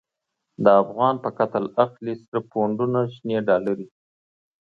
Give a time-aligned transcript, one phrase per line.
[0.63, 3.87] د افغان په قتل اخلی، سره پونډونه شنی ډالری